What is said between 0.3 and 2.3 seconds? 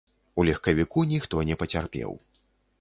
У легкавіку ніхто не пацярпеў.